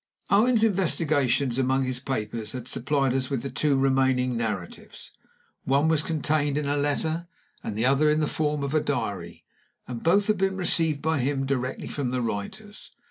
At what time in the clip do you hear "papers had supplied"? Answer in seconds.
1.99-3.13